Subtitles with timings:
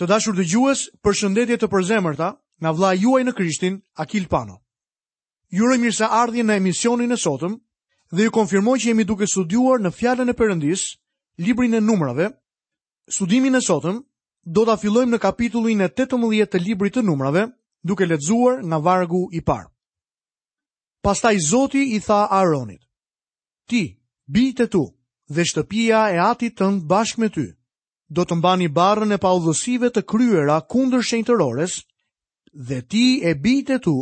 [0.00, 2.28] Të dashur të gjues, për shëndetje të përzemërta,
[2.64, 4.54] nga vla juaj në Krishtin, Akil Pano.
[5.52, 7.58] Jure mirë ardhje në emisionin e sotëm
[8.08, 10.86] dhe ju konfirmoj që jemi duke studuar në fjallën e përëndis,
[11.44, 12.30] librin e numrave,
[13.12, 13.98] studimin e sotëm,
[14.48, 17.44] do të afilojmë në kapitullin e 18 të librit të numrave,
[17.84, 19.68] duke letzuar nga vargu i parë.
[21.04, 22.80] Pastaj Zoti i tha Aronit,
[23.68, 23.84] ti,
[24.32, 24.84] bitë e tu,
[25.28, 27.46] dhe shtëpia e atit tënd bashkë me ty,
[28.18, 31.74] do të mbani barën e udhësive të kryera kundër shenjtërores
[32.68, 33.94] dhe ti e bitë tu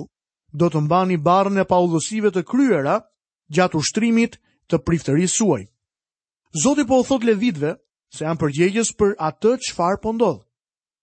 [0.60, 2.94] do të mbani barën e udhësive të kryera
[3.52, 4.38] gjatë ushtrimit
[4.70, 5.62] të prifteri suaj.
[6.62, 7.74] Zoti po u thot levitve
[8.16, 10.40] se janë përgjegjës për atë çfarë po ndodh.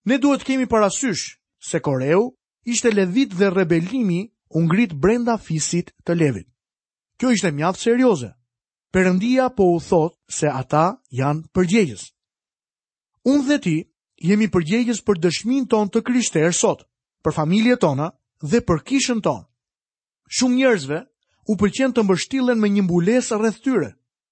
[0.09, 1.37] Ne duhet kemi parasysh
[1.69, 2.33] se Koreu
[2.65, 4.21] ishte levit dhe rebelimi
[4.57, 6.49] u ngrit brenda fisit të levit.
[7.17, 8.31] Kjo ishte mjaft serioze.
[8.93, 12.09] Perëndia po u thot se ata janë përgjegjës
[13.31, 13.75] unë dhe ti
[14.29, 16.85] jemi përgjegjës për dëshmin ton të krishter sot,
[17.25, 18.11] për familje tona
[18.51, 19.41] dhe për kishën ton.
[20.37, 20.99] Shumë njerëzve
[21.51, 23.89] u pëlqen të mbështillen me një mbulesë rreth tyre,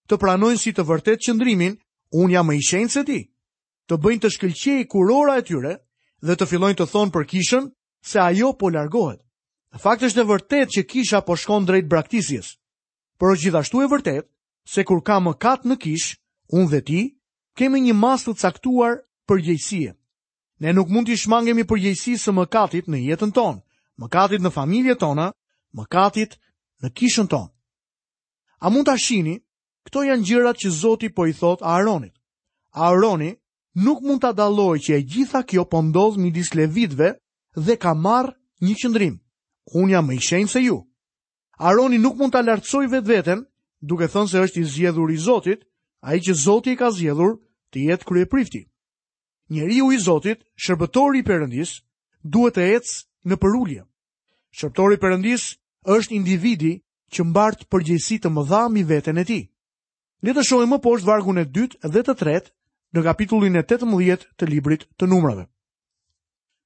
[0.07, 1.75] të pranojnë si të vërtet ndrimin
[2.21, 3.19] unë jam më i se ti,
[3.87, 5.73] të bëjnë të shkëlqej kurora e tyre
[6.25, 7.65] dhe të fillojnë të thonë për kishën
[8.07, 9.19] se ajo po largohet.
[9.83, 12.53] Fakt është e vërtet që kisha po shkon drejt braktisjes,
[13.17, 14.25] por është gjithashtu e vërtet
[14.69, 16.17] se kur ka mëkat në kishë,
[16.53, 16.99] unë dhe ti
[17.57, 19.93] kemi një masë të caktuar përgjegjësie.
[20.63, 23.61] Ne nuk mund të shmangemi përgjegjësisë së mëkatit në jetën tonë,
[24.01, 25.27] mëkatit në familjen tonë,
[25.77, 26.37] mëkatit
[26.83, 27.49] në kishën tonë.
[28.63, 29.39] A mund ta shihni?
[29.83, 32.13] këto janë gjërat që Zoti po i thot Aaronit.
[32.71, 33.33] Aaroni
[33.83, 37.09] nuk mund ta dallojë që e gjitha kjo po ndodh midis levitëve
[37.55, 38.31] dhe ka marr
[38.63, 39.19] një qendrim.
[39.75, 40.77] Un jam më i shenjtë se ju.
[41.59, 43.43] Aaroni nuk mund ta lartësoj vetveten,
[43.83, 45.67] duke thënë se është i zgjedhur i Zotit,
[46.03, 47.37] a i që Zoti i ka zjedhur
[47.71, 48.61] të jetë krye prifti.
[49.49, 51.77] Njeri u i Zotit, shërbëtori i përëndis,
[52.23, 52.95] duhet të ecë
[53.31, 53.83] në përullje.
[54.57, 55.43] Shërbëtori i përëndis
[55.95, 56.73] është individi
[57.13, 59.39] që mbartë përgjësi të më dhami vetën e ti.
[60.23, 62.51] Le të shojmë më poshtë vargun e 2 dhe të tret
[62.93, 65.47] në kapitullin e 18 të librit të numrave.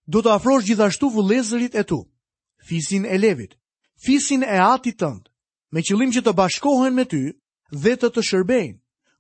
[0.08, 2.00] Do të afrosh gjithashtu vëlezërit e tu,
[2.70, 3.58] fisin e levit,
[4.06, 5.28] fisin e atit tëndë,
[5.74, 7.24] me qëlim që të bashkohen me ty
[7.84, 8.78] dhe të të shërbejnë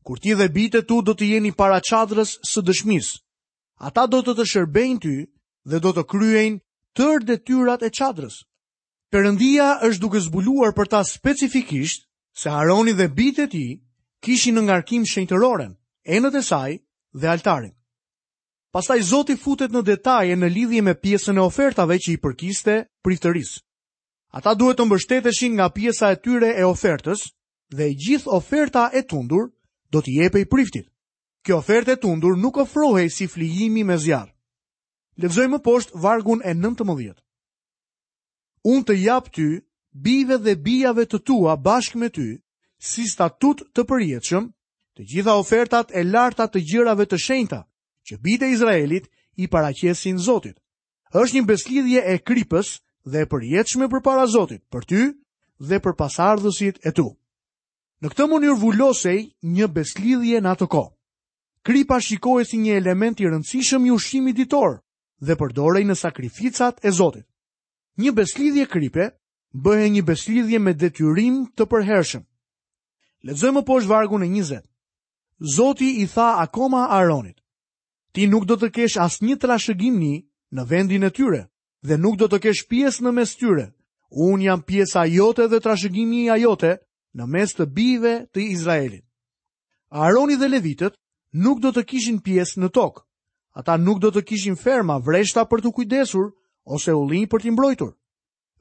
[0.07, 3.07] kur ti dhe bitë tu do të jeni para qadrës së dëshmis.
[3.87, 5.15] Ata do të të shërbejnë ty
[5.69, 6.61] dhe do të kryejnë
[6.97, 8.37] tërë detyrat e qadrës.
[9.11, 12.07] Perëndia është duke zbuluar për ta specifikisht
[12.39, 13.65] se Haroni dhe bitë ti
[14.23, 15.75] kishin në ngarkim shenjtëroren,
[16.07, 16.71] enët e saj
[17.19, 17.75] dhe altarin.
[18.73, 23.59] Pastaj Zoti futet në detaje në lidhje me pjesën e ofertave që i përkiste pritërisë.
[24.39, 27.27] Ata duhet të mbështeteshin nga pjesa e tyre e ofertës
[27.75, 29.51] dhe gjithë oferta e tundur
[29.89, 30.87] do t'i jepej priftit.
[31.45, 34.31] Kjo ofertë e tundur nuk ofrohej si flijimi me zjarë.
[35.17, 37.15] levzoj më poshtë vargun e 19.
[38.69, 39.47] Unë të jap ty,
[39.91, 42.27] bive dhe bijave të tua bashkë me ty,
[42.77, 44.45] si statut të përjetëshëm,
[44.97, 47.63] të gjitha ofertat e larta të gjërave të shenjta,
[48.05, 49.09] që bite Izraelit
[49.41, 50.59] i paraqesin Zotit.
[51.13, 52.69] Është një beslidhje e kripës
[53.11, 55.01] dhe e përjetëshme për para Zotit, për ty
[55.67, 57.07] dhe për pasardhësit e tu.
[58.03, 59.15] Në këtë mënyrë vullosej
[59.51, 60.81] një beslidhje në atë ko.
[61.65, 64.75] Kripa shikoj si një element i rëndësishëm i ushimi ditor
[65.25, 67.25] dhe përdorej në sakrificat e Zotit.
[67.97, 69.07] Një beslidhje kripe
[69.65, 72.21] bëhe një beslidhje me detyrim të përhershëm.
[73.25, 74.65] Ledzojmë po është vargun e njëzet.
[75.55, 77.41] Zoti i tha akoma Aronit,
[78.13, 79.97] ti nuk do të kesh asnjë një trashëgim
[80.57, 81.41] në vendin e tyre
[81.85, 83.67] dhe nuk do të kesh pjesë në mes tyre.
[84.29, 89.03] Unë jam pjesa jote dhe trashëgimi i ajote, jote në mes të bive të Izraelit.
[89.89, 90.97] Aroni dhe Levitët
[91.33, 93.03] nuk do të kishin pjesë në tokë.
[93.57, 96.31] Ata nuk do të kishin ferma vreshta për të kujdesur
[96.65, 97.93] ose ullin për të mbrojtur.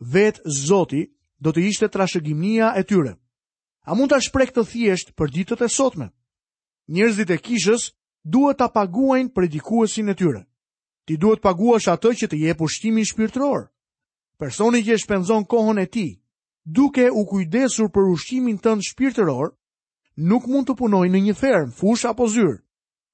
[0.01, 1.03] Vetë Zoti
[1.39, 3.17] do të ishte trashëgimnia e tyre.
[3.87, 6.09] A mund të shprek të thjesht për ditët e sotme?
[6.91, 7.91] Njerëzit e kishës
[8.25, 10.43] duhet të paguajnë predikuesin e tyre.
[11.07, 13.69] Ti duhet paguash atë që të je pushtimin shpirtëror.
[14.39, 16.07] Personi që shpenzon kohën e ti
[16.67, 19.53] duke u kujdesur për ushqimin tënd shpirtëror,
[20.19, 22.57] nuk mund të punoj në një ferm, fush apo zyrë.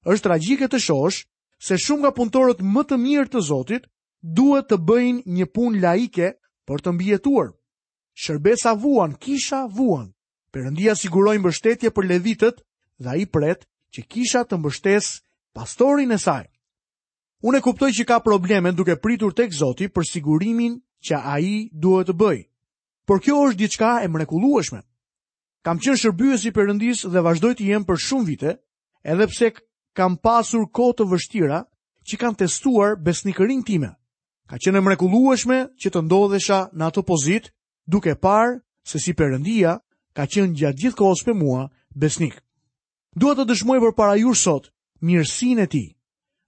[0.09, 1.19] Është tragjike të shohësh
[1.63, 3.85] se shumë nga punëtorët më të mirë të Zotit
[4.23, 6.31] duhet të bëjnë një punë laike
[6.67, 7.53] për të mbijetuar.
[8.23, 10.09] Shërbesa vuan, kisha vuan.
[10.53, 12.61] Perëndia siguroi mbështetje për levitët
[13.01, 13.63] dhe ai pret
[13.93, 15.07] që kisha të mbështes
[15.53, 16.43] pastorin e saj.
[17.43, 22.09] Unë e kuptoj që ka probleme duke pritur tek Zoti për sigurimin që ai duhet
[22.11, 22.43] të bëjë
[23.05, 24.81] por kjo është diçka e mrekullueshme.
[25.65, 28.53] Kam qenë shërbyes i Perëndis dhe vazhdoj të jem për shumë vite,
[29.03, 29.53] edhe pse
[29.95, 31.59] kam pasur kohë të vështira
[32.09, 33.91] që kanë testuar besnikërinë time.
[34.49, 37.53] Ka qenë mrekullueshme që të ndodhesha në atë pozitë
[37.87, 39.77] duke parë se si Perëndia
[40.15, 42.35] ka qenë gjatë gjithë kohës për mua besnik.
[43.15, 44.71] Dua të dëshmoj për para jush sot
[45.03, 45.87] mirësinë e Tij.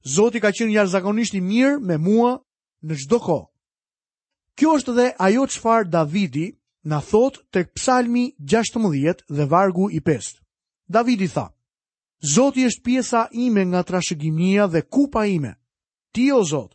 [0.06, 2.36] Zoti ka qenë jashtëzakonisht i mirë me mua
[2.86, 3.48] në çdo kohë.
[4.60, 6.44] Kjo është dhe ajo qëfar Davidi
[6.92, 10.30] në thot të psalmi 16 dhe vargu i 5.
[10.98, 11.44] Davidi tha,
[12.34, 15.52] Zoti është pjesa ime nga trashëgimia dhe kupa ime.
[16.16, 16.72] Ti, o Zot,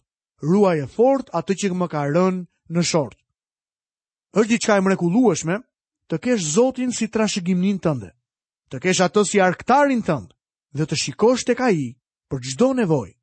[0.50, 2.44] ruaj e fort atë që më ka rënë
[2.77, 3.17] në short.
[4.41, 5.56] është diçka e mrekulueshme
[6.11, 8.12] të kesh Zotin si trashëgimin tënde,
[8.71, 10.29] të kesh atë si arktarin tënd
[10.79, 11.81] dhe të shikosh tek ai
[12.31, 13.17] për çdo nevojë.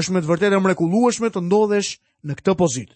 [0.00, 1.92] Është me të vërtetë mrekulueshme të ndodhesh
[2.26, 2.94] në këtë pozitë.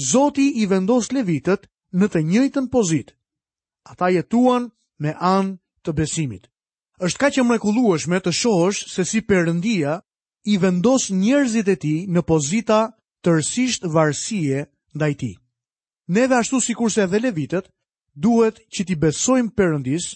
[0.00, 1.64] Zoti i vendos levitët
[1.98, 3.12] në të njëjtën pozitë.
[3.90, 4.68] Ata jetuan
[5.02, 6.44] me anë të besimit.
[7.08, 9.96] Është kaq e mrekullueshme të shohësh se si Perëndia
[10.54, 12.80] i vendos njerëzit e tij në pozita
[13.26, 13.34] të
[13.96, 14.58] varësie
[14.96, 15.34] ndaj tij.
[16.14, 17.66] Ne dhe ashtu sikurse edhe levitët
[18.24, 20.06] duhet që ti besojmë Perëndis,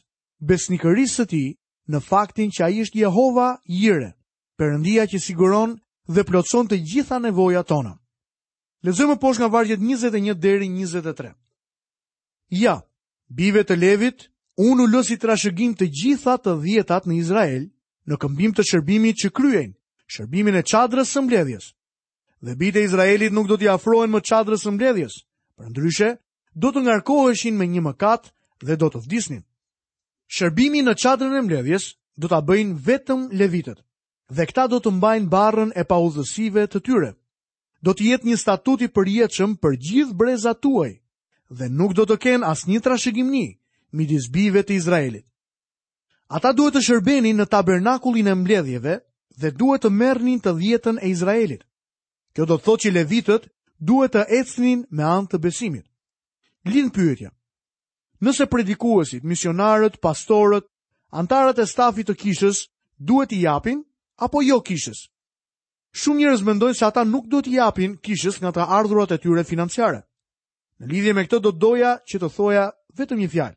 [0.49, 1.49] besnikërisë së tij
[1.93, 3.49] në faktin që ai është Jehova
[3.83, 4.11] Jire,
[4.59, 5.75] Perëndia që siguron
[6.15, 7.99] dhe plotëson të gjitha nevojat tonëm.
[8.83, 11.29] Lezojmë posh nga vargjet 21 deri 23.
[12.51, 12.81] Ja,
[13.31, 14.25] bive të levit,
[14.59, 17.69] unë u lësi të rashëgim të gjitha të dhjetat në Izrael,
[18.11, 19.71] në këmbim të shërbimit që kryen,
[20.11, 21.69] shërbimin e qadrës së mbledhjes.
[22.43, 25.21] Dhe bite Izraelit nuk do t'i afrohen më qadrës së mbledhjes,
[25.57, 26.09] për ndryshe,
[26.59, 28.33] do të ngarkoheshin me një mëkat
[28.67, 29.45] dhe do të vdisnin.
[30.27, 31.87] Shërbimi në qadrën e mbledhjes
[32.19, 33.79] do t'a bëjnë vetëm levitet,
[34.35, 37.11] dhe këta do të mbajnë barën e pauzësive të tyre.
[37.15, 37.22] Të
[37.83, 40.93] do të jetë një statut i përjetshëm për gjithë brezat tuaj
[41.59, 43.45] dhe nuk do të kenë asnjë trashëgimni
[43.99, 45.27] midis bijve të Izraelit.
[46.33, 48.95] Ata duhet të shërbenin në tabernakullin e mbledhjeve
[49.41, 51.67] dhe duhet të merrnin të dhjetën e Izraelit.
[52.33, 53.49] Kjo do të thotë që levitët
[53.79, 55.85] duhet të ecnin me anë të besimit.
[56.65, 57.33] Lind pyetja.
[58.23, 60.65] Nëse predikuesit, misionarët, pastorët,
[61.11, 63.83] antarët e stafit të kishës duhet i japin
[64.23, 65.09] apo jo kishës?
[66.01, 69.45] shumë njërës mendojnë se ata nuk do t'i japin kishës nga të ardhurat e tyre
[69.45, 70.01] financiare.
[70.81, 72.65] Në lidhje me këtë do të doja që të thoja
[72.99, 73.57] vetëm një fjalë.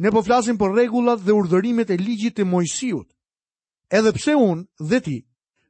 [0.00, 3.08] Ne po flasim për regullat dhe urdhërimet e ligjit të mojësijut.
[3.92, 5.18] Edhe pse unë dhe ti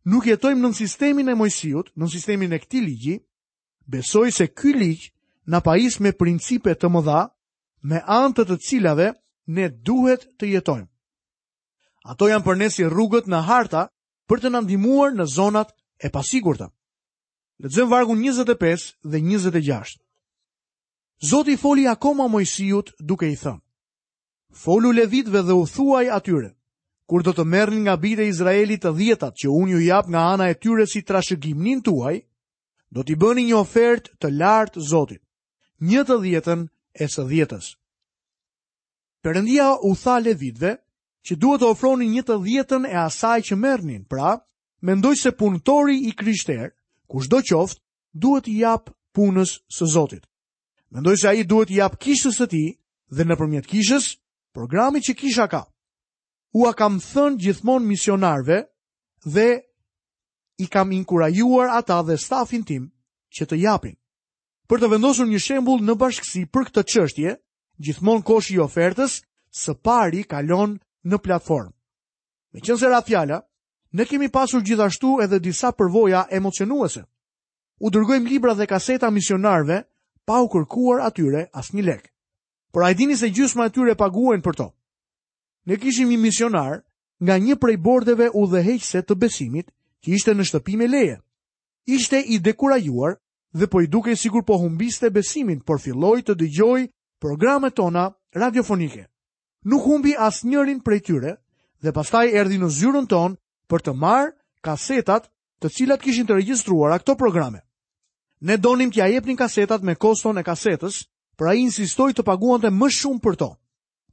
[0.06, 3.16] nuk jetojmë në sistemin e mojësijut, në sistemin e këti ligji,
[3.90, 5.10] besoj se ky ligj
[5.50, 7.24] në pais me principe të mëdha
[7.82, 9.10] me antët të cilave
[9.50, 10.86] ne duhet të jetojmë.
[12.14, 12.56] Ato janë për
[12.94, 13.88] rrugët në harta
[14.30, 15.72] për të nëndimuar në zonat
[16.04, 16.68] e pasigurta.
[17.62, 19.98] Lëtëzëm vargu 25 dhe 26.
[21.22, 23.60] Zoti foli akoma mojësijut duke i thënë.
[24.62, 26.50] Folu levitve dhe u thuaj atyre,
[27.08, 30.22] kur do të merrni nga bitë e Izraelit të dhjetat që unë ju jap nga
[30.34, 32.16] ana e tyre si trashëgim tuaj,
[32.92, 35.22] do t'i bëni një ofertë të lartë Zotit,
[35.88, 36.60] një të dhjetën
[37.02, 37.68] e së dhjetës.
[39.22, 40.74] Perëndia u tha levitëve,
[41.26, 44.32] që duhet të ofroni një të dhjetën e asaj që mërnin, pra,
[44.82, 46.72] mendoj se punëtori i kryshter,
[47.06, 47.78] kush do qoftë,
[48.22, 50.24] duhet i japë punës së Zotit.
[50.92, 52.64] Mendoj se a i duhet i japë kishës të ti
[53.14, 54.08] dhe në përmjet kishës,
[54.52, 55.62] programi që kisha ka.
[56.52, 58.58] Ua kam thënë gjithmonë misionarve
[59.24, 59.46] dhe
[60.60, 62.90] i kam inkurajuar ata dhe stafin tim
[63.32, 63.94] që të japin.
[64.68, 67.34] Për të vendosur një shembul në bashkësi për këtë qështje,
[67.84, 69.20] gjithmonë kosh i ofertës,
[69.52, 71.72] së pari kalon në platformë.
[72.54, 73.38] Me qënë se ratë fjalla,
[73.92, 77.04] ne kemi pasur gjithashtu edhe disa përvoja emocionuese.
[77.80, 79.82] U dërgojmë libra dhe kaseta misionarve,
[80.26, 82.12] pa u kërkuar atyre as një lek.
[82.72, 84.68] Por a dini se gjysma atyre paguen për to.
[85.66, 86.80] Ne kishim i misionar
[87.20, 89.70] nga një prej bordeve u dhe heqse të besimit
[90.02, 91.18] që ishte në shtëpime leje.
[91.86, 93.18] Ishte i dekurajuar
[93.52, 96.88] dhe po i duke sigur po humbiste besimin, por filloj të dëgjoj
[97.20, 99.04] programet tona radiofonike
[99.62, 101.32] nuk humbi as njërin prej tyre
[101.82, 103.36] dhe pastaj erdi në zyrën ton
[103.70, 105.28] për të marë kasetat
[105.60, 107.62] të cilat kishin të regjistruara këto programe.
[108.42, 111.04] Ne donim t'ja jepnin kasetat me koston e kasetës,
[111.38, 113.50] pra a insistoj të paguan të më shumë për to.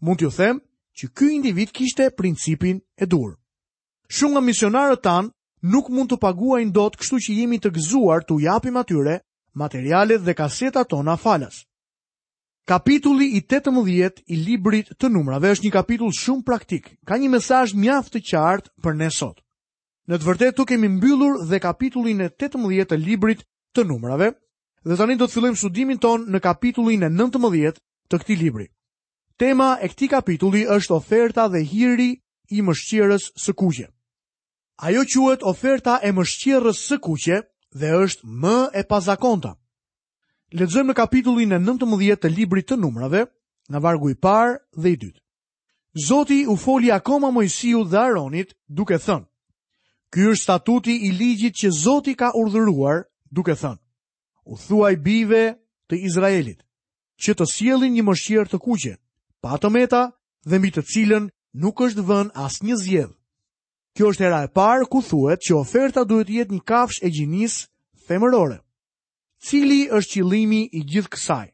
[0.02, 0.60] Mund t'ju them
[0.98, 3.34] që ky individ kishte principin e dur.
[4.10, 5.34] Shumë nga misionarët tanë
[5.74, 9.20] nuk mund të paguajnë dot kështu që jemi të gëzuar t'u japim atyre
[9.54, 11.66] materialet dhe kasetat tona falas.
[12.70, 16.92] Kapitulli i 18 i librit të numrave është një kapitull shumë praktik.
[17.10, 19.40] Ka një mesazh mjaft të qartë për ne sot.
[20.06, 23.42] Në të vërtetë tu kemi mbyllur dhe kapitullin e 18 të librit
[23.74, 24.28] të numrave
[24.86, 27.80] dhe tani do të fillojmë studimin ton në kapitullin e 19
[28.12, 28.68] të këtij libri.
[29.42, 32.12] Tema e këtij kapitulli është oferta dhe hiri
[32.54, 33.88] i mëshqirës së kuqe.
[34.86, 37.42] Ajo quhet oferta e mëshqirës së kuqe
[37.82, 39.56] dhe është më e pazakonta.
[40.52, 43.26] Ledzojmë në kapitullin e 19 të librit të numrave,
[43.70, 45.20] në vargu i parë dhe i dytë.
[46.08, 49.26] Zoti u foli akoma Mojsiu dhe Aronit duke thënë,
[50.10, 53.78] Ky është statuti i ligjit që Zoti ka urdhëruar duke thënë,
[54.50, 55.44] U thuaj bive
[55.90, 56.64] të Izraelit,
[57.22, 58.96] që të sielin një mëshirë të kuqe,
[59.42, 60.02] pa të meta
[60.50, 61.30] dhe mbi të cilën
[61.62, 63.14] nuk është vën as një zjedhë.
[63.94, 67.60] Kjo është era e parë ku thuet që oferta duhet jetë një kafsh e gjinis
[68.08, 68.58] femërore
[69.40, 71.48] cili është qëllimi i gjithë kësaj.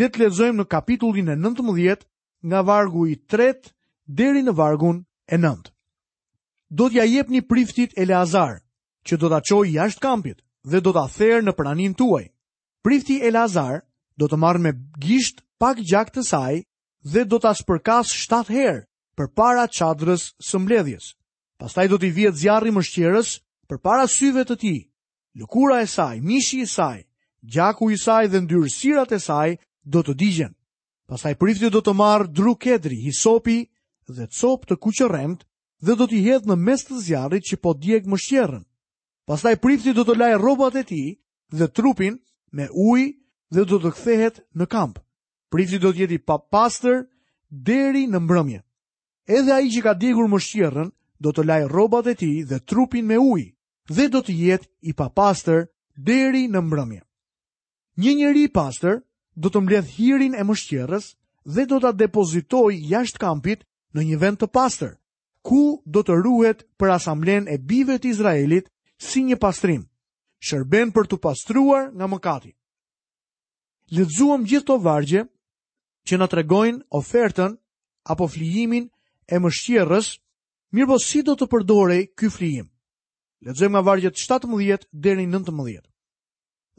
[0.00, 2.02] Le të lexojmë në kapitullin e 19
[2.50, 3.46] nga vargu i 3
[4.20, 4.98] deri në vargun
[5.32, 5.68] e 9.
[6.78, 8.58] Do t'ja jepni priftit Eleazar,
[9.06, 12.24] që do t'a qoj jashtë kampit dhe do t'a therë në pranin tuaj.
[12.82, 13.82] Prifti Eleazar
[14.18, 14.72] do të marrë me
[15.04, 16.54] gisht pak gjak të saj
[17.12, 18.82] dhe do t'a spërkas 7 herë
[19.16, 21.12] për para qadrës së mbledhjes.
[21.60, 23.36] Pastaj do t'i vjetë zjarri më shqeres
[23.68, 24.76] për para syve të ti,
[25.38, 27.04] lukura e saj, mishi e saj,
[27.50, 29.50] gjaku i saj dhe ndyrësirat e saj
[29.92, 30.52] do të digjen.
[31.10, 33.66] Pastaj prifti do të marë dru kedri, hisopi
[34.08, 35.40] dhe copë të kuqëremt
[35.84, 38.62] dhe do t'i hedhë në mes të zjarrit që po djeg mëshjerën.
[39.26, 41.08] Pastaj prifti do të lajë rrobat e tij
[41.58, 42.14] dhe trupin
[42.56, 43.10] me ujë
[43.54, 44.98] dhe do të kthehet në kamp.
[45.52, 47.02] Prifti do të jetë pa pastër
[47.50, 48.60] deri në mbrëmje.
[49.26, 50.88] Edhe ai që ka djegur mëshjerën
[51.22, 53.50] do të lajë rrobat e tij dhe trupin me ujë
[53.96, 55.66] dhe do të jetë i papastër
[56.08, 57.02] deri në mbrëmje.
[58.00, 59.02] Një njeri pastor
[59.44, 61.08] do të mbledh hirin e mëshqerës
[61.56, 64.94] dhe do të depozitoj jashtë kampit në një vend të pastor,
[65.44, 68.70] ku do të ruhet për asamblen e bive të Izraelit
[69.08, 69.84] si një pastrim,
[70.48, 72.54] shërben për të pastruar nga mëkati.
[73.98, 75.26] Ledzuam gjithë të vargje
[76.08, 77.58] që në tregojnë ofertën
[78.14, 78.88] apo flijimin
[79.28, 80.14] e mëshqerës,
[80.74, 82.68] mirëbo po, si do të përdorej këj flijim.
[83.44, 85.91] Lëzuam nga vargjet 17 dhe 19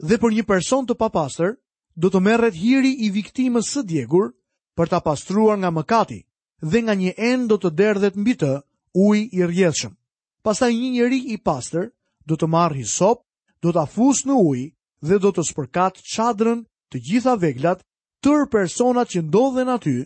[0.02, 1.54] dhe për një person të papastër,
[1.96, 4.32] do të merret hiri i viktimës së djegur
[4.76, 6.18] për ta pastruar nga mëkati
[6.62, 8.50] dhe nga një en do të derdhet mbi të
[8.98, 9.94] uj i rrjedhshëm.
[10.42, 11.90] Pasta një njeri i pastër
[12.26, 13.22] do të marrë hisop,
[13.62, 14.60] do të afus në uj
[15.06, 17.84] dhe do të spërkat qadrën të gjitha veglat
[18.24, 19.98] tërë personat që ndodhen aty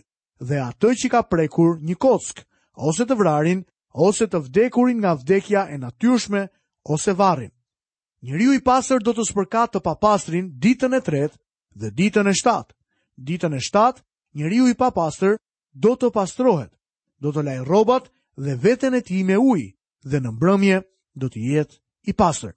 [0.47, 3.65] dhe atë që ka prekur një kock, ose të vrarin,
[3.97, 6.45] ose të vdekurin nga vdekja e natyrshme,
[6.93, 7.51] ose varin.
[8.21, 11.37] Njëriu i pasër do të spërkat të papastrin ditën e tretë
[11.79, 12.75] dhe ditën e shtatë.
[13.29, 14.03] Ditën e shtatë,
[14.39, 15.37] njëriu i papastër
[15.85, 16.71] do të pastrohet,
[17.23, 18.09] do të lajë robat
[18.45, 19.71] dhe vetën e ti me ujë
[20.11, 20.81] dhe në mbrëmje
[21.21, 21.79] do të jetë
[22.11, 22.53] i pasër.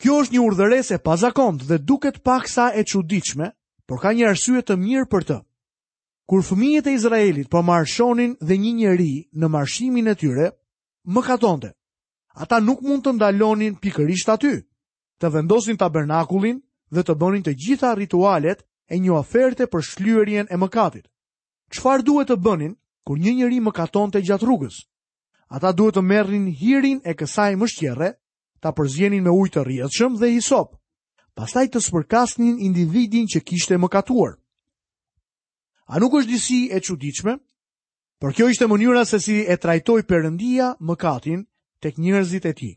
[0.00, 3.48] Kjo është një urdhërese pa zakond dhe duket pak sa e quditshme,
[3.88, 5.38] por ka një arsye të mirë për të.
[6.28, 10.50] Kur fëmijët e Izraelit po marshonin dhe një njeri në marshimin e tyre,
[11.14, 11.72] më katonte
[12.38, 14.52] ata nuk mund të ndalonin pikërisht aty.
[15.18, 16.60] Të vendosin tabernakulin
[16.94, 21.08] dhe të bënin të gjitha ritualet e një oferte për shlyerjen e mëkatit.
[21.74, 22.76] Çfarë duhet të bënin
[23.06, 24.76] kur një njeri mëkaton të gjatë rrugës?
[25.50, 28.14] Ata duhet të merrin hirin e kësaj mështjere,
[28.62, 29.62] ta përzjenin me ujë të
[30.20, 30.76] dhe hisop.
[31.34, 34.38] Pastaj të spërkasnin individin që kishte mëkatuar.
[35.88, 37.38] A nuk është disi e çuditshme?
[38.20, 41.47] Por kjo ishte mënyra se si e trajtoi Perëndia mëkatin
[41.80, 42.74] tek njerëzit e tij.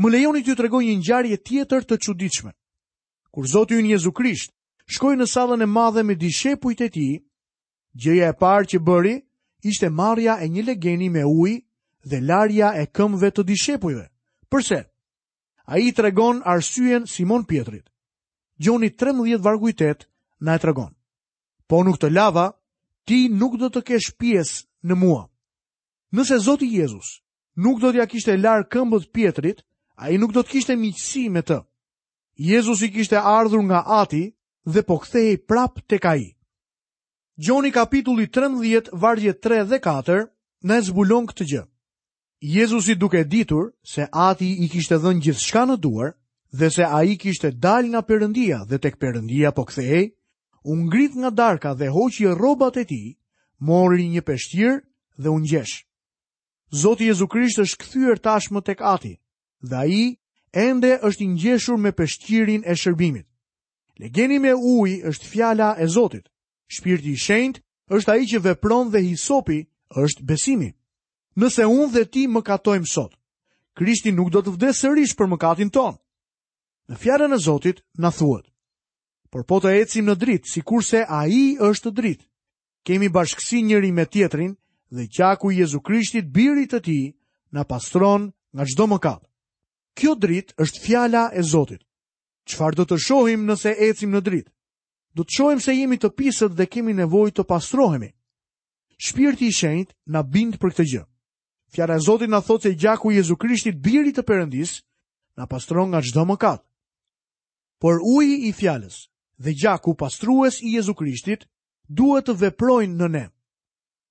[0.00, 2.52] Më lejoni t'ju tregoj një ngjarje tjetër të çuditshme.
[3.34, 4.50] Kur Zoti Ynë Jezu Krisht
[4.94, 7.14] shkoi në sallën e madhe me dishepujt e tij,
[8.00, 9.16] gjëja e parë që bëri
[9.68, 11.58] ishte marrja e një legeni me ujë
[12.08, 14.06] dhe larja e këmbëve të dishepujve.
[14.50, 14.80] Përse?
[15.72, 17.84] A i të regon arsyen Simon Pietrit.
[18.62, 20.06] Gjoni 13 vargujtet
[20.40, 20.92] na e të regon.
[21.68, 22.46] Po nuk të lava,
[23.06, 25.26] ti nuk do të kesh pies në mua.
[26.14, 27.18] Nëse Zotë Jezus
[27.58, 29.64] nuk do t'ja kishte larë këmbët Pietrit,
[29.98, 31.58] a i nuk do t'kishte miqësi me të.
[32.50, 34.24] Jezus i kishte ardhur nga ati
[34.74, 36.28] dhe po kthej prap të ka i.
[37.44, 40.22] Gjoni kapitulli 13, vargje 3 dhe 4,
[40.68, 41.64] në zbulon këtë gjë.
[42.56, 46.14] Jezus i duke ditur se ati i kishte dhën gjithë shka në duar,
[46.58, 50.14] dhe se a i kishte dal nga përëndia dhe tek përëndia po kthej,
[50.70, 53.02] unë ngrit nga darka dhe hoqje robat e ti,
[53.66, 54.78] mori një peshtir
[55.18, 55.87] dhe unë gjeshë.
[56.72, 59.16] Zoti Jezu Krisht është kthyer tashmë tek Ati,
[59.64, 60.18] dhe ai
[60.52, 63.24] ende është i ngjeshur me peshqirin e shërbimit.
[63.98, 66.28] Legjeni me ujë është fjala e Zotit.
[66.68, 67.62] Shpirti i shenjtë
[67.96, 69.58] është ai që vepron dhe hisopi
[70.04, 70.70] është besimi.
[71.40, 73.16] Nëse unë dhe ti më katojmë sot,
[73.78, 75.96] Krishti nuk do të vdes sërish për mëkatin ton.
[76.88, 78.46] Në fjallën e Zotit, në thuet.
[79.32, 82.28] Por po të ecim në dritë, si kurse a i është dritë.
[82.86, 84.54] Kemi bashkësi njëri me tjetrin,
[84.90, 86.98] dhe qaku i Jezu Krishtit birit të ti
[87.52, 89.22] në pastron nga gjdo më kap.
[89.98, 91.82] Kjo drit është fjala e Zotit.
[92.48, 94.46] Qfar do të shohim nëse ecim në drit?
[95.12, 98.10] Do të shohim se jemi të pisët dhe kemi nevoj të pastrohemi.
[98.98, 101.04] Shpirti i shenjt në bind për këtë gjë.
[101.74, 104.78] Fjala e Zotit në thot se gjaku i Jezu Krishtit birit të përëndis
[105.36, 106.38] në pastron nga çdo më
[107.78, 109.06] Por uji i fjalës
[109.38, 111.46] dhe gjaku pastrues i Jezu Krishtit
[111.88, 113.26] duhet të veprojnë në ne.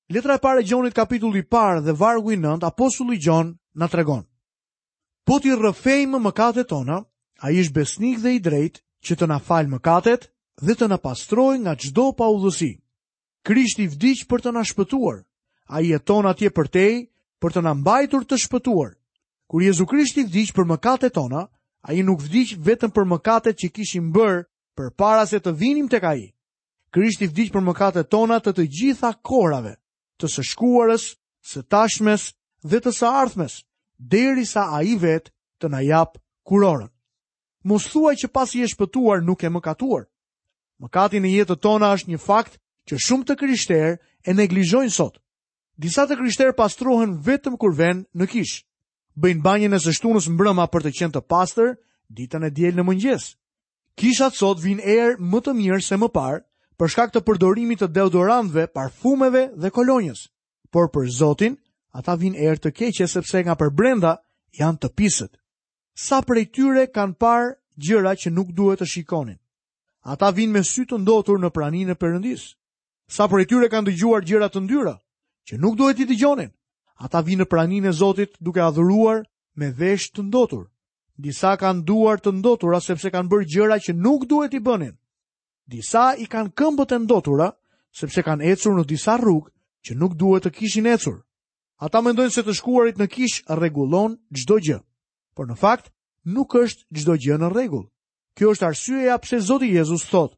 [0.10, 4.22] Letra e parë e Gjonit kapitulli parë dhe vargu i 9, apostulli Gjon na tregon.
[5.28, 7.02] Po ti rrëfejmë mëkatet tona,
[7.44, 10.30] ai është besnik dhe i drejtë që të na falë mëkatet
[10.64, 12.70] dhe të na pastrojë nga çdo paudhësi.
[13.44, 15.20] Krishti vdiq për të na shpëtuar.
[15.76, 16.86] Ai jeton atje për te,
[17.44, 18.94] për të na mbajtur të shpëtuar.
[19.52, 21.44] Kur Jezu Krishti vdiq për mëkatet tona,
[21.84, 24.40] ai nuk vdiq vetëm për mëkatet që kishim bërë
[24.80, 26.22] përpara se të vinim tek ai.
[26.96, 29.76] Krishti vdiq për mëkatet tona të të gjitha korave
[30.20, 31.04] të së shkuarës,
[31.48, 32.32] së tashmes
[32.66, 33.60] dhe të së ardhmes,
[33.98, 35.32] deri sa a i vetë
[35.62, 36.90] të na jap kurorën.
[37.68, 40.06] Mos thuaj që pasi e shpëtuar nuk e mëkatuar.
[40.82, 42.60] Mëkati në të tona është një fakt
[42.90, 43.92] që shumë të krishterë
[44.26, 45.18] e neglizhojnë sot.
[45.78, 48.64] Disa të krishterë pastrohen vetëm kur vënë në kishë.
[49.18, 51.74] Bëjnë banjën e së shtunës mbrëma për të qenë të pastër
[52.14, 53.26] ditën e diel në mëngjes.
[53.98, 56.44] Kishat sot vinë erë më të mirë se më parë,
[56.78, 60.20] për shkak të përdorimit të deodorantëve, parfumeve dhe kolonjës.
[60.72, 61.56] Por për Zotin,
[61.98, 64.12] ata vinë erë të keqe sepse nga përbrenda
[64.60, 65.34] janë të pisët.
[65.98, 69.40] Sa prej tyre kanë parë gjëra që nuk duhet të shikonin.
[70.14, 72.46] Ata vinë me sy të ndotur në praninë e Perëndis.
[73.10, 74.94] Sa prej tyre kanë dëgjuar gjëra të ndyra
[75.50, 76.52] që nuk duhet i dëgjonin.
[77.02, 79.26] Ata vinë në praninë e Zotit duke adhuruar
[79.58, 80.68] me vesh të ndotur.
[81.18, 84.94] Disa kanë duar të ndotura sepse kanë bërë gjëra që nuk duhet i bënin
[85.68, 87.50] disa i kanë këmbët e ndotura,
[87.92, 89.52] sepse kanë ecur në disa rrugë
[89.86, 91.20] që nuk duhet të kishin ecur.
[91.86, 94.80] Ata mendojnë se të shkuarit në kish regulon gjdo gjë,
[95.36, 95.92] por në fakt
[96.26, 97.86] nuk është gjdo gjë në regull.
[98.38, 100.34] Kjo është arsyeja pse Zoti Jezus thot,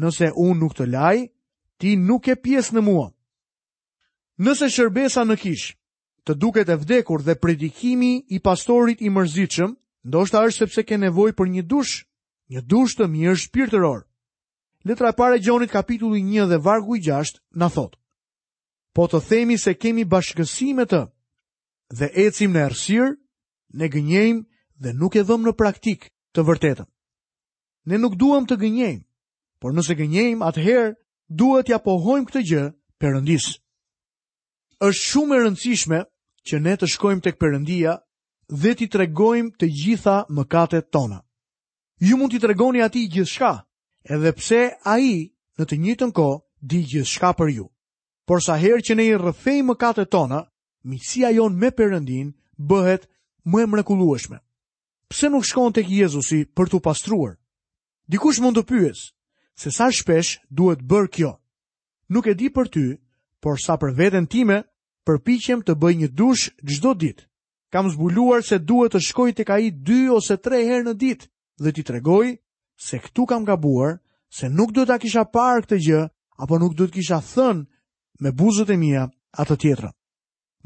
[0.00, 1.18] nëse unë nuk të laj,
[1.78, 3.08] ti nuk e pjesë në mua.
[4.42, 5.68] Nëse shërbesa në kish,
[6.26, 9.72] të duket e vdekur dhe predikimi i pastorit i mërzitëshëm,
[10.06, 12.06] ndoshta është sepse ke nevoj për një dush,
[12.50, 14.02] një dush të mirë shpirtëror.
[14.84, 17.92] Letra e parë e Gjonit kapitulli 1 dhe vargu i 6 na thot:
[18.96, 21.02] Po të themi se kemi bashkësi me të
[21.98, 23.06] dhe ecim në errësir,
[23.78, 24.42] ne gënjejmë
[24.82, 26.88] dhe nuk e dhëmë në praktik të vërtetën.
[27.90, 29.04] Ne nuk duam të gënjejmë,
[29.62, 30.90] por nëse gënjejmë, atëherë
[31.42, 32.64] duhet ja pohojmë këtë gjë
[33.02, 33.46] Perëndis.
[34.82, 35.98] Është shumë e rëndësishme
[36.48, 37.94] që ne të shkojmë tek Perëndia
[38.62, 41.20] dhe t'i tregojmë të gjitha mëkatet tona.
[42.02, 43.52] Ju mund t'i tregoni atij gjithçka,
[44.02, 47.66] edhe pse a i në të njëtën ko di gjithë shka për ju.
[48.26, 50.42] Por sa herë që ne i rëfej më kate tona,
[50.84, 53.06] misia jon me përëndin bëhet
[53.46, 54.38] më e mrekulueshme.
[55.08, 57.36] Pse nuk shkon të kë Jezusi për të pastruar?
[58.10, 59.08] Dikush mund të pyes,
[59.54, 61.32] se sa shpesh duhet bërë kjo.
[62.12, 62.86] Nuk e di për ty,
[63.42, 64.62] por sa për veten time,
[65.06, 67.26] përpichem të bëj një dush gjdo ditë.
[67.72, 71.28] Kam zbuluar se duhet të shkoj të ka i dy ose tre herë në ditë
[71.62, 72.34] dhe ti tregoj
[72.82, 73.98] se këtu kam gabuar,
[74.30, 76.00] se nuk do ta kisha parë këtë gjë
[76.42, 77.66] apo nuk do të kisha thënë
[78.24, 79.04] me buzët e mia
[79.38, 79.94] atë tjetrën.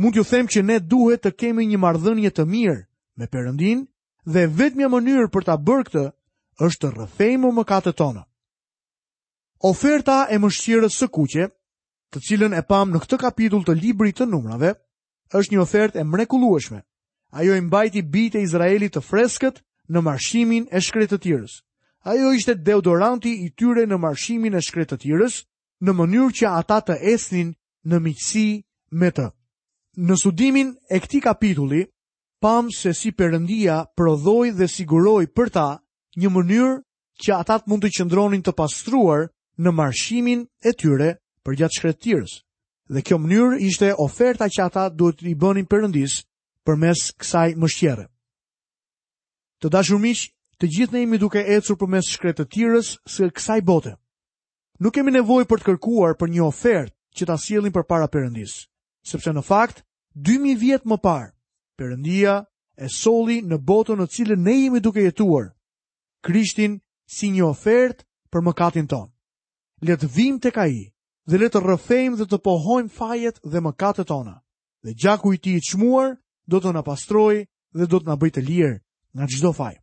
[0.00, 2.80] Mund ju them që ne duhet të kemi një marrëdhënie të mirë
[3.20, 3.84] me Perëndin
[4.32, 6.04] dhe vetmja mënyrë për ta bërë këtë
[6.66, 8.22] është të rrëfejmë mëkatet tona.
[9.64, 11.46] Oferta e mëshirës së kuqe,
[12.12, 14.74] të cilën e pam në këtë kapitull të librit të numrave,
[15.36, 16.82] është një ofertë e mrekullueshme.
[17.32, 21.60] Ajo i mbajti bijtë e Izraelit të freskët në marshimin e shkretëtirës.
[22.12, 25.36] Ajo ishte deodoranti i tyre në marshimin e shkretë të tjërës,
[25.86, 27.48] në mënyrë që ata të esnin
[27.92, 28.44] në miqësi
[29.00, 29.24] me të.
[30.06, 31.80] Në studimin e këti kapitulli,
[32.44, 35.66] pam se si përëndia prodhoj dhe siguroj për ta
[36.22, 36.76] një mënyrë
[37.26, 39.26] që ata të mund të qëndronin të pastruar
[39.64, 41.10] në marshimin e tyre
[41.42, 42.32] për gjatë shkretë tjërës.
[42.94, 46.20] Dhe kjo mënyrë ishte oferta që ata duhet i bënin përëndis
[46.66, 48.06] për mes kësaj mështjere.
[49.58, 53.60] Të dashur miqë, të gjithë ne jemi duke ecur përmes shkretë të tirës së kësaj
[53.68, 53.96] bote.
[54.80, 58.64] Nuk kemi nevojë për të kërkuar për një ofertë që ta sjellim përpara Perëndisë,
[59.08, 59.82] sepse në fakt
[60.24, 61.28] 2000 vjet më parë
[61.76, 62.38] Perëndia
[62.80, 65.52] e solli në botën në cilën ne jemi duke jetuar
[66.24, 66.78] Krishtin
[67.12, 69.10] si një ofertë për mëkatin ton.
[69.84, 70.76] Le të vim tek ai
[71.28, 71.60] dhe le të
[72.16, 74.40] dhe të pohojmë fajet dhe mëkatet tona.
[74.84, 76.16] Dhe gjaku i tij i çmuar
[76.46, 78.76] do të na pastrojë dhe do të na bëjë të lirë
[79.16, 79.80] nga çdo fajë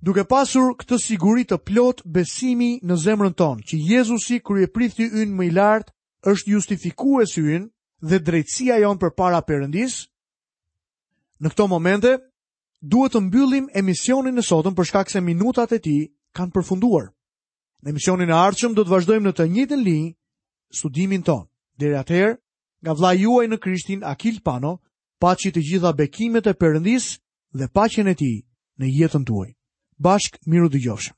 [0.00, 5.34] duke pasur këtë siguri të plot besimi në zemrën tonë, që Jezusi kërje prithi ynë
[5.36, 5.92] më i lartë,
[6.32, 7.42] është justifikue si
[8.08, 9.98] dhe drejtësia jonë për para përëndis,
[11.40, 12.14] në këto momente,
[12.80, 15.96] duhet të mbyllim emisionin në sotën për shkak se minutat e ti
[16.32, 17.10] kanë përfunduar.
[17.84, 21.48] Në emisionin e arqëm do të vazhdojmë në të njitën linjë studimin tonë.
[21.80, 22.34] Dere atëherë,
[22.84, 24.78] nga vla juaj në krishtin Akil Pano,
[25.20, 27.14] pa që të gjitha bekimet e përëndis
[27.56, 28.32] dhe pa që në ti
[28.80, 29.50] në jetën tuaj
[30.04, 31.16] bashk miru dëgjofshëm.